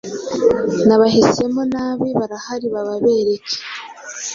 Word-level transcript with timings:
n’abahisemo 0.87 1.61
nabi 1.73 2.07
barahari 2.19 2.67
bababereke 2.73 3.55